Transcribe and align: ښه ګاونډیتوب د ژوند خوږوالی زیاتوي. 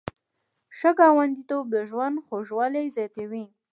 ښه 0.77 0.91
ګاونډیتوب 0.99 1.65
د 1.73 1.75
ژوند 1.89 2.15
خوږوالی 2.25 2.85
زیاتوي. 2.95 3.45